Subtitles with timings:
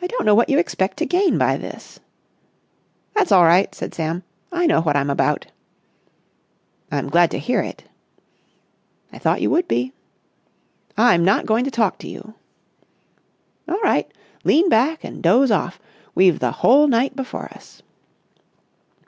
[0.00, 2.00] "I don't know what you expect to gain by this."
[3.14, 5.44] "That's all right," said Sam, "I know what I'm about."
[6.90, 7.84] "I'm glad to hear it."
[9.12, 9.92] "I thought you would be."
[10.96, 12.32] "I'm not going to talk to you."
[13.68, 14.10] "All right.
[14.42, 15.78] Lean back and doze off.
[16.14, 17.82] We've the whole night before us."